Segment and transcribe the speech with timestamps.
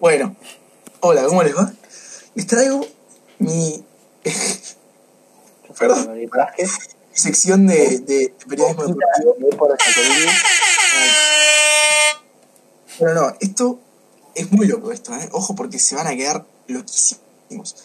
[0.00, 0.34] Bueno,
[1.00, 1.72] hola, ¿cómo les va?
[2.34, 2.86] Les traigo
[3.38, 3.84] mi,
[5.78, 6.14] Perdón.
[6.16, 6.28] mi
[7.12, 9.36] sección de, de periodismo deportivo.
[12.98, 13.78] Pero no, esto
[14.34, 15.28] es muy loco esto, ¿eh?
[15.32, 17.76] Ojo porque se van a quedar loquísimos.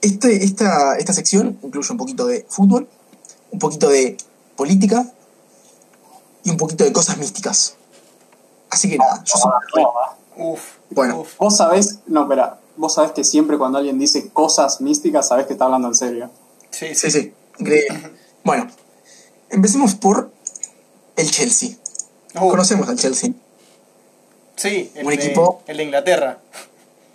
[0.00, 2.88] Este, esta, esta sección incluye un poquito de fútbol,
[3.50, 4.16] un poquito de
[4.56, 5.10] política
[6.42, 7.76] y un poquito de cosas místicas.
[8.70, 9.84] Así que nada, yo soy...
[10.36, 10.60] Uf,
[10.94, 11.24] bueno.
[11.38, 15.52] Vos sabés, no, espera, vos sabés que siempre cuando alguien dice cosas místicas, sabés que
[15.52, 16.30] está hablando en serio.
[16.70, 18.10] Sí, sí, sí, increíble.
[18.44, 18.68] bueno,
[19.50, 20.30] empecemos por
[21.16, 21.70] el Chelsea.
[22.34, 22.48] Uh.
[22.48, 23.32] Conocemos al Chelsea.
[24.56, 26.38] Sí, el, un de, equipo, el de Inglaterra.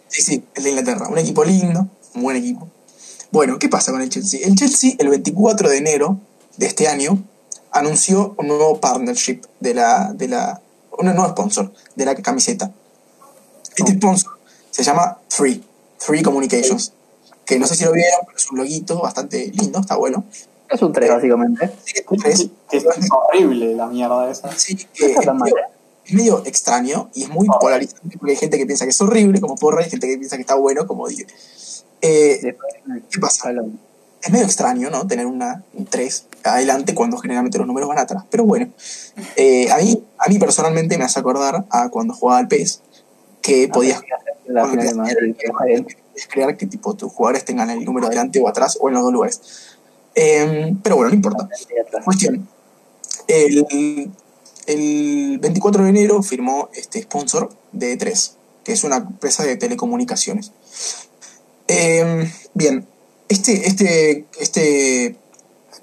[0.08, 1.08] Sí, sí, el de Inglaterra.
[1.08, 2.68] Un equipo lindo, un buen equipo.
[3.32, 4.42] Bueno, ¿qué pasa con el Chelsea?
[4.44, 6.20] El Chelsea, el 24 de enero
[6.58, 7.24] de este año,
[7.72, 10.62] anunció un nuevo partnership de la, de la,
[10.98, 12.72] un nuevo sponsor de la camiseta.
[13.80, 14.38] Este sponsor
[14.72, 15.64] se llama Free,
[15.98, 16.94] Free Communications,
[17.46, 20.24] que no sé si lo vieron, pero es un loguito bastante lindo, está bueno.
[20.70, 21.72] Es un 3, básicamente.
[21.84, 22.50] Sí, es un 3.
[22.72, 24.52] Es, horrible la mierda esa.
[24.56, 25.56] Sí, que es, medio,
[26.06, 29.42] es medio extraño y es muy polarizante porque hay gente que piensa que es horrible,
[29.42, 31.26] como porra, y hay gente que piensa que está bueno, como dije.
[32.02, 32.56] Eh,
[33.10, 33.52] ¿Qué pasa?
[34.22, 35.08] Es medio extraño, ¿no?
[35.08, 38.24] Tener una, un 3 adelante cuando generalmente los números van atrás.
[38.30, 38.70] Pero bueno,
[39.36, 42.82] eh, a, mí, a mí personalmente me hace acordar a cuando jugaba al PES,
[43.42, 44.02] que ah, podías
[46.30, 49.14] crear que tipo tus jugadores tengan el número adelante o atrás o en los dos
[49.14, 49.42] lugares.
[50.16, 51.50] Em, pero bueno, no importa.
[52.04, 52.48] Cuestión.
[53.28, 53.66] El,
[54.66, 60.52] el 24 de enero firmó este sponsor de E3, que es una empresa de telecomunicaciones.
[61.68, 62.88] Em, bien,
[63.30, 65.16] este, este, este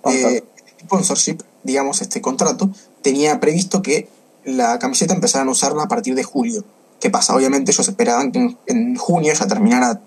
[0.05, 0.45] eh,
[0.83, 2.71] sponsorship, digamos, este contrato,
[3.03, 4.09] tenía previsto que
[4.45, 6.65] la camiseta empezaran a usarla a partir de julio.
[7.07, 7.37] ¿Qué pasa?
[7.37, 10.01] Obviamente ellos esperaban que en, junio ya terminara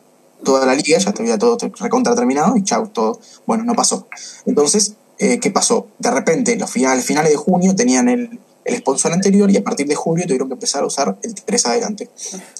[0.44, 3.22] toda la liga, ya estuviera todo recontra terminado y chau, todo.
[3.45, 4.09] Bueno, no pasó.
[4.45, 5.87] Entonces, eh, ¿qué pasó?
[5.98, 9.87] De repente, los finales, finales de junio tenían el, el sponsor anterior y a partir
[9.87, 12.10] de julio tuvieron que empezar a usar el 3 adelante,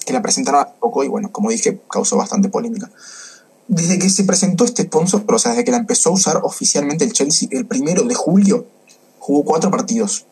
[0.06, 2.90] que la presentaron hace poco y bueno, como dije, causó bastante polémica.
[3.68, 7.04] Desde que se presentó este sponsor, o sea, desde que la empezó a usar oficialmente
[7.04, 8.64] el Chelsea el primero de julio,
[9.18, 10.24] jugó cuatro partidos.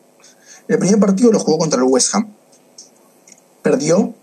[0.67, 2.38] El primer partido lo jugó contra el West Ham.
[3.69, 4.15] Perdió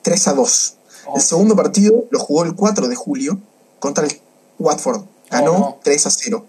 [0.00, 0.76] 3 a 2.
[1.16, 3.38] El segundo partido lo jugó el 4 de julio
[3.78, 4.22] contra el
[4.58, 5.02] Watford.
[5.30, 6.46] Ganó 3 a 0.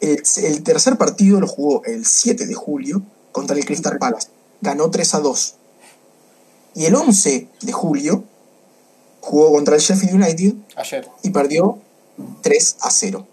[0.00, 3.02] El, el, tercer partido lo jugó el 7 de julio
[3.32, 4.28] contra el Crystal Palace.
[4.60, 5.54] Ganó 3 a 2.
[6.76, 8.22] Y el 11 de julio
[9.20, 11.08] jugó contra el Sheffield United Ayer.
[11.24, 11.80] y perdió
[12.42, 13.26] 3 a 0.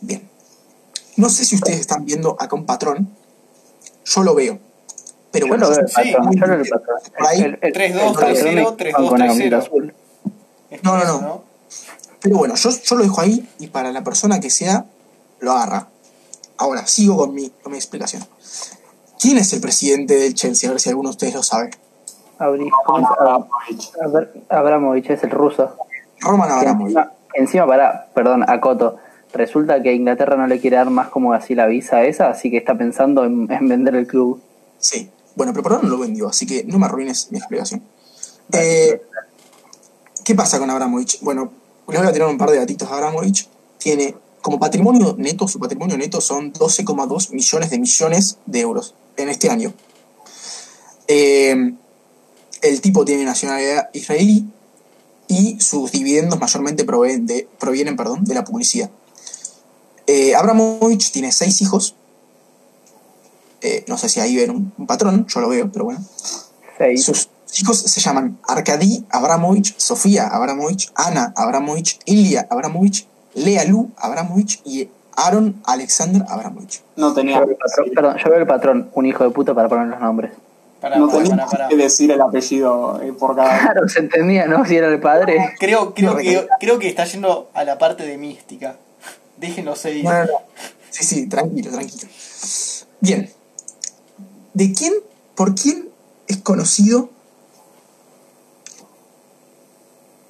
[0.00, 0.28] Bien.
[1.14, 3.16] No sé si ustedes están viendo acá un patrón.
[4.04, 4.65] Yo lo veo.
[5.36, 9.92] Pero bueno, yo sí, lo veo el 3-2, 3-0, 3-2, 3-0.
[10.82, 11.44] No, no, no.
[12.20, 14.86] Pero bueno, yo, yo lo dejo ahí y para la persona que sea,
[15.40, 15.88] lo agarra.
[16.58, 18.24] Ahora, sigo con mi, con mi explicación.
[19.20, 20.68] ¿Quién es el presidente del Chelsea?
[20.68, 21.70] A ver si alguno de ustedes lo sabe.
[24.48, 25.76] Abramovich es el ruso.
[26.20, 26.96] Roman Abramovich.
[27.34, 28.96] Encima, para, perdón, Acoto.
[29.32, 32.56] Resulta que Inglaterra no le quiere dar más como así la visa esa, así que
[32.56, 34.40] está pensando en, vender el club.
[34.78, 37.82] Sí, bueno, pero por ahora no lo vendió, así que no me arruines mi explicación.
[38.52, 39.00] Eh,
[40.24, 41.20] ¿Qué pasa con Abramovich?
[41.20, 41.52] Bueno,
[41.88, 42.90] les voy a tirar un par de datitos.
[42.90, 43.48] Abramovich
[43.78, 49.28] tiene como patrimonio neto, su patrimonio neto son 12,2 millones de millones de euros en
[49.28, 49.72] este año.
[51.08, 51.74] Eh,
[52.62, 54.46] el tipo tiene nacionalidad israelí
[55.28, 58.90] y sus dividendos mayormente provienen de, provienen, perdón, de la publicidad.
[60.06, 61.94] Eh, Abramovich tiene seis hijos.
[63.66, 66.00] Eh, no sé si ahí ven un, patrón, yo lo veo, pero bueno.
[66.96, 67.28] Sus
[67.60, 74.88] hijos se llaman Arkady Abramovich, Sofía Abramovich, Ana Abramovich, Ilya Abramovich, Lea Lu Abramovich y
[75.16, 76.82] Aaron Alexander Abramovich.
[76.96, 77.42] No tenía.
[77.94, 80.32] perdón, yo veo el patrón, un hijo de puta para poner los nombres
[80.94, 84.64] no tenía que decir el apellido eh, por cada Claro, se entendía, ¿no?
[84.64, 85.54] Si era el padre.
[85.58, 88.76] Creo, creo, que, creo que está yendo a la parte de mística.
[89.36, 90.04] Déjenlo seguir.
[90.04, 90.30] Bueno,
[90.90, 92.08] Sí, sí, tranquilo, tranquilo.
[93.00, 93.30] Bien.
[94.56, 94.94] ¿De quién,
[95.34, 95.90] por quién
[96.28, 97.10] es conocido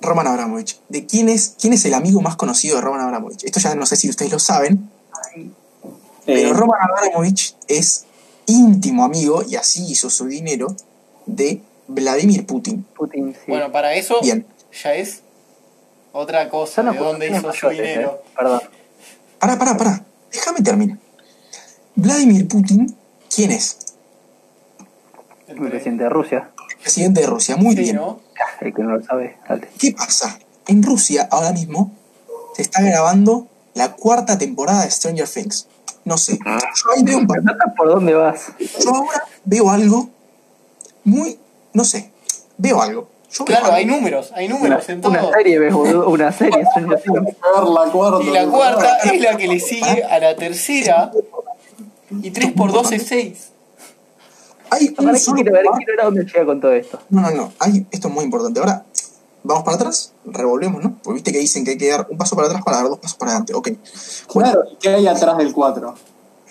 [0.01, 0.81] Roman Abramovich?
[0.89, 3.45] ¿De quién es, quién es el amigo más conocido de Roman Abramovich?
[3.45, 4.91] Esto ya no sé si ustedes lo saben.
[6.25, 6.53] Pero eh.
[6.53, 8.07] Roman Abramovich es
[8.47, 10.75] íntimo amigo, y así hizo su dinero,
[11.27, 12.85] de Vladimir Putin.
[12.97, 15.21] Putin Bueno, para eso ya es
[16.11, 18.23] otra cosa de dónde hizo su dinero.
[18.25, 18.61] Eh, perdón.
[19.39, 20.05] Pará, pará, pará.
[20.33, 20.99] Déjame terminar.
[21.95, 22.97] Vladimir Putin,
[23.33, 23.86] ¿quién es?
[25.57, 26.51] El presidente de Rusia.
[26.83, 27.57] presidente de Rusia.
[27.57, 27.97] Muy Sí, bien.
[27.97, 28.21] ¿no?
[28.61, 29.69] El que no lo sabe, dale.
[29.79, 30.39] ¿Qué pasa?
[30.67, 31.93] En Rusia, ahora mismo,
[32.55, 35.67] se está grabando la cuarta temporada de Stranger Things.
[36.05, 36.39] No sé.
[36.45, 38.53] Yo ahí veo un ¿Por dónde vas?
[38.83, 40.09] Yo ahora veo algo
[41.05, 41.39] muy.
[41.73, 42.11] No sé.
[42.59, 43.09] Veo algo.
[43.33, 43.77] Yo veo Claro, algo.
[43.77, 45.11] hay números, hay Una, números en todo.
[45.13, 46.65] una serie, ves, boludo, una serie.
[46.71, 47.23] Stranger Things.
[47.25, 48.23] Ver la cuarta.
[48.25, 51.11] Y la cuarta es la que le sigue a la tercera.
[52.23, 53.49] Y 3 por 2 es 6.
[54.71, 57.01] Hay un solo quiero ver, quiero ver a dónde llega con todo esto.
[57.11, 57.53] No, no, no.
[57.59, 58.61] Hay, esto es muy importante.
[58.61, 58.85] Ahora,
[59.45, 60.97] vamos para atrás, revolvemos, ¿no?
[61.03, 62.99] Porque viste que dicen que hay que dar un paso para atrás para dar dos
[62.99, 63.55] pasos para adelante.
[63.55, 63.69] Ok.
[64.35, 65.95] Bueno, Claro, ¿y ¿qué hay atrás del 4?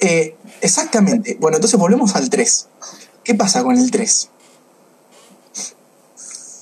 [0.02, 1.38] eh, exactamente.
[1.40, 2.68] Bueno, entonces volvemos al 3.
[3.24, 4.30] ¿Qué pasa con el 3?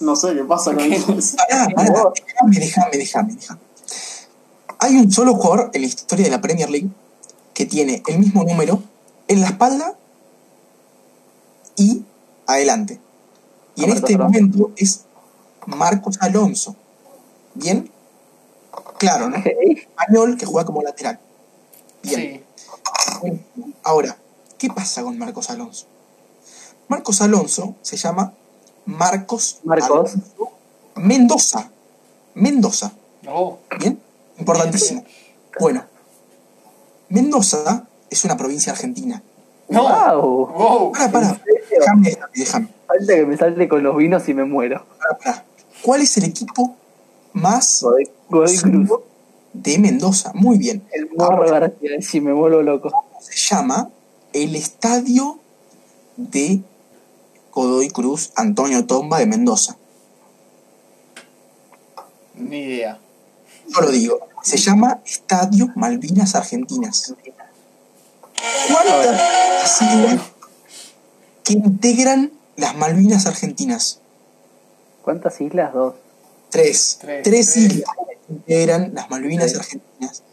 [0.01, 1.15] No sé qué pasa con eso.
[1.37, 1.93] Pará, pará,
[2.25, 3.59] déjame, déjame, déjame, déjame.
[4.79, 6.89] Hay un solo jugador en la historia de la Premier League
[7.53, 8.81] que tiene el mismo número
[9.29, 9.95] en la espalda
[11.75, 12.03] y
[12.47, 12.99] adelante.
[13.75, 14.23] Y en este Alonso.
[14.33, 15.01] momento es
[15.65, 16.75] Marcos Alonso.
[17.55, 17.89] ¿Bien?
[18.97, 19.37] Claro, ¿no?
[19.37, 21.19] Español que juega como lateral.
[22.01, 22.43] Bien.
[23.21, 23.41] Sí.
[23.83, 24.17] Ahora,
[24.57, 25.85] ¿qué pasa con Marcos Alonso?
[26.87, 28.33] Marcos Alonso se llama
[28.85, 29.89] Marcos, Marcos.
[29.89, 30.19] Alonso
[30.95, 31.69] Mendoza.
[32.35, 32.91] Mendoza.
[33.27, 33.99] Oh, ¿Bien?
[34.37, 35.03] Importantísimo.
[35.59, 35.85] Bueno,
[37.09, 39.21] Mendoza es una provincia argentina.
[39.69, 39.83] no.
[39.83, 40.91] Wow.
[40.91, 41.41] Para, para.
[41.79, 42.67] Déjame, déjame, déjame.
[42.87, 44.85] Falta que me salte con los vinos y me muero.
[45.81, 46.75] ¿Cuál es el equipo
[47.33, 48.89] más Godoy, Godoy Cruz.
[49.53, 50.31] de Mendoza?
[50.33, 50.83] Muy bien.
[50.91, 52.91] El morro García, si me vuelvo loco.
[53.19, 53.89] Se llama
[54.33, 55.39] el Estadio
[56.17, 56.61] de
[57.51, 59.77] Godoy Cruz Antonio Tomba de Mendoza.
[62.35, 62.99] Ni idea.
[63.67, 64.19] Yo lo digo.
[64.41, 67.13] Se llama Estadio Malvinas Argentinas.
[68.67, 69.81] ¿Cuántas
[71.43, 73.99] que integran las Malvinas Argentinas?
[75.03, 75.73] ¿Cuántas islas?
[75.73, 75.95] Dos.
[76.49, 76.97] Tres.
[77.01, 77.23] Tres.
[77.23, 77.57] Tres, Tres.
[77.57, 77.89] islas
[78.27, 79.59] que integran las Malvinas Tres.
[79.59, 80.23] Argentinas.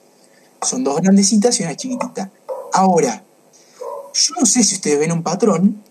[0.62, 2.30] Son dos grandecitas y una chiquitita.
[2.72, 3.24] Ahora,
[4.12, 5.82] yo no sé si ustedes ven un patrón,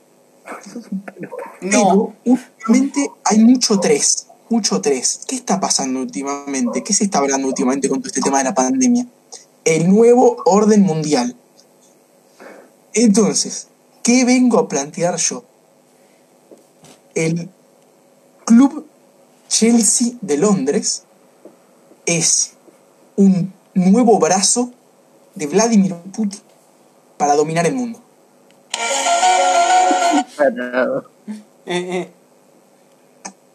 [1.61, 1.69] No.
[1.71, 4.27] pero últimamente hay mucho tres.
[4.49, 5.21] Mucho tres.
[5.27, 6.83] ¿Qué está pasando últimamente?
[6.83, 9.05] ¿Qué se está hablando últimamente con todo este tema de la pandemia?
[9.65, 11.35] El nuevo orden mundial.
[12.93, 13.67] Entonces,
[14.03, 15.43] ¿qué vengo a plantear yo?
[17.15, 17.49] El
[18.45, 18.87] Club
[19.47, 21.03] Chelsea de Londres
[22.05, 22.53] es
[23.15, 24.71] un nuevo brazo
[25.35, 26.39] de Vladimir Putin
[27.17, 27.99] para dominar el mundo.
[31.65, 32.11] Eh, eh.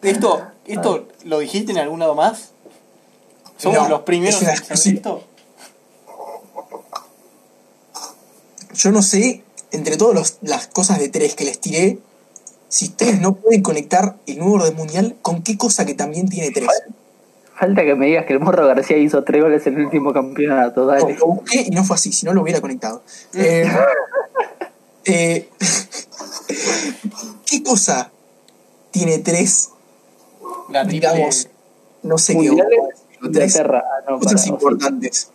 [0.02, 2.50] Esto, esto ¿lo dijiste en algún lado más?
[3.56, 5.24] ¿Somos No, los primeros en saber esto?
[8.74, 9.42] Yo no sé,
[9.74, 11.98] entre todas las cosas de tres que les tiré,
[12.68, 16.50] si ustedes no pueden conectar el nuevo orden mundial con qué cosa que también tiene
[16.50, 16.68] tres.
[17.54, 20.86] Falta que me digas que el morro García hizo tres goles en el último campeonato.
[20.86, 21.14] Dale.
[21.14, 23.02] lo busqué y no fue así, si no lo hubiera conectado.
[23.34, 23.64] Eh,
[25.04, 25.48] eh,
[27.46, 28.10] ¿Qué cosa
[28.90, 29.70] tiene tres,
[30.68, 31.48] La digamos,
[32.02, 33.56] no sé qué, Mundiales, pero tres.
[33.56, 35.30] Ah, no, cosas importantes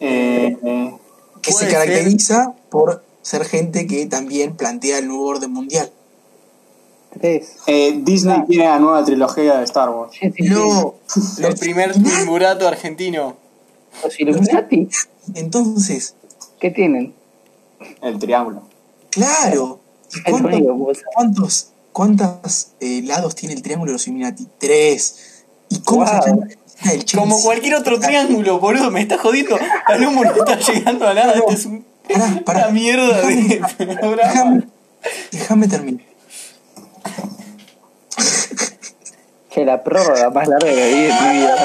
[0.00, 0.98] Eh, eh,
[1.46, 5.90] que se caracteriza por ser gente que también plantea el nuevo orden mundial?
[7.18, 7.56] Tres.
[7.66, 10.12] eh, Disney tiene la nueva trilogía de Star Wars.
[10.38, 10.94] No,
[11.38, 13.36] El los primer triunvirato argentino.
[14.04, 14.88] Los Illuminati,
[15.34, 16.14] Entonces,
[16.60, 17.14] ¿qué tienen?
[18.02, 18.62] El triángulo.
[19.10, 19.80] claro.
[20.14, 20.98] ¿y El cuántos-.
[21.14, 24.46] ¿Cuántos, cuántos eh, lados tiene el triángulo de los Illuminati?
[24.58, 25.44] Tres.
[25.70, 26.22] ¿Y cómo Wow.
[26.22, 26.46] se llama?
[27.16, 29.58] Como cualquier otro triángulo, boludo, me está jodiendo.
[29.88, 31.32] La número no está llegando a nada.
[31.32, 32.58] Esto es un- Pará, pará.
[32.60, 34.64] una mierda de Déjame- programa.
[35.32, 36.04] Déjame, terminar.
[39.50, 41.56] Que la prórroga más larga que vi en mi vida.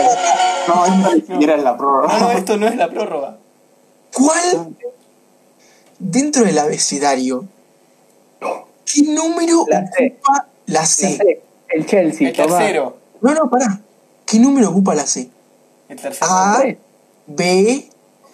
[0.67, 2.07] No, siquiera es la prórroga.
[2.17, 3.37] No, no, esto no es la prórroga.
[4.13, 4.75] ¿Cuál?
[5.99, 7.45] Dentro del abecedario,
[8.85, 10.13] ¿qué número La C.
[10.17, 11.17] ocupa la La C?
[11.17, 12.57] C, El Chelsea, El tomá.
[12.57, 12.97] tercero.
[13.21, 13.79] No, no, pará.
[14.31, 15.29] ¿Qué número ocupa la C?
[15.89, 16.31] El tercero.
[16.31, 16.63] A.
[17.27, 17.89] B,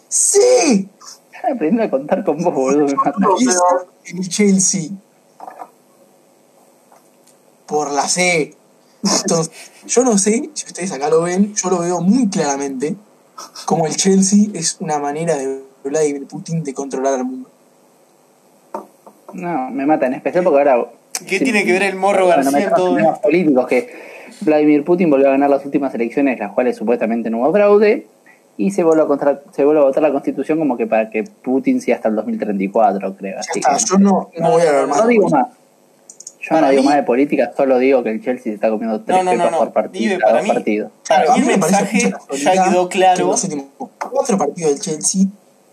[0.08, 0.88] C.
[1.34, 2.86] Están aprendiendo a contar con vos, boludo.
[2.86, 4.92] Me el Chelsea.
[7.66, 8.54] Por la C.
[9.24, 9.51] Entonces,
[9.88, 12.96] yo no sé si ustedes acá lo ven, yo lo veo muy claramente
[13.66, 17.50] como el Chelsea es una manera de Vladimir Putin de controlar al mundo.
[19.34, 20.92] No, me mata, en especial porque ahora.
[21.27, 23.22] ¿Qué tiene que ver el morro bueno, García en metamos todo esto?
[23.22, 27.51] políticos que Vladimir Putin volvió a ganar las últimas elecciones, las cuales supuestamente no hubo
[27.51, 28.08] fraude,
[28.58, 31.24] y se vuelve a, contra- se vuelve a votar la constitución como que para que
[31.24, 33.34] Putin sea hasta el 2034, creo.
[33.36, 35.01] Ya Así está, que- yo no, no voy a hablar más.
[35.01, 35.48] no digo más.
[36.50, 39.22] Yo no digo más de política, solo digo que el Chelsea se está comiendo tres
[39.24, 40.17] no, no, no, por partido.
[40.20, 40.91] para mí, partido.
[41.08, 43.15] Para mí el mensaje ya quedó claro.
[43.17, 43.65] Que en los últimos
[44.12, 45.24] cuatro partidos del Chelsea,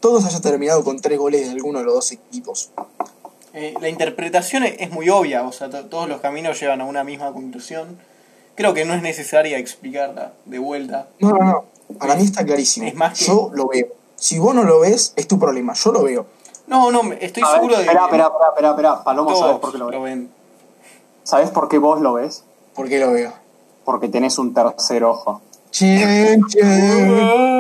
[0.00, 2.71] todos hayan terminado con tres goles de alguno de los dos equipos.
[3.52, 7.33] Eh, la interpretación es muy obvia, o sea, todos los caminos llevan a una misma
[7.33, 7.97] conclusión.
[8.54, 11.08] Creo que no es necesaria explicarla de vuelta.
[11.18, 11.64] No, no, no.
[11.99, 12.87] Para mí está clarísimo.
[12.87, 13.88] Es más Yo lo veo.
[14.16, 15.75] Si vos no lo ves, es tu problema.
[15.75, 16.26] Yo lo veo.
[16.66, 19.04] No, no, estoy seguro de espera, Espera, espera, espera, espera.
[19.04, 20.30] Paloma, ¿sabes por qué lo, lo ven?
[21.23, 22.44] ¿Sabes por qué vos lo ves?
[22.75, 23.32] ¿Por qué lo veo?
[23.84, 25.42] Porque tenés un tercer ojo.
[25.70, 27.54] Chen, chen.